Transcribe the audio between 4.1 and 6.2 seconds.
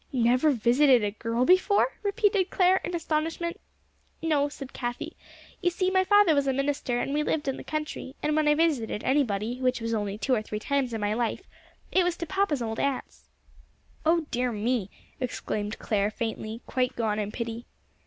"No," said Cathie. "You see, my